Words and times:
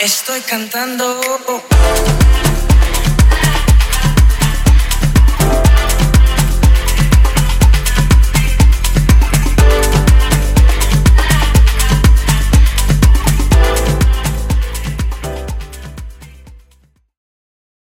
estoy 0.00 0.40
cantando. 0.42 1.20